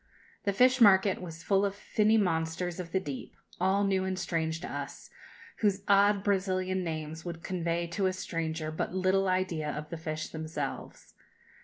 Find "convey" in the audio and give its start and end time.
7.43-7.85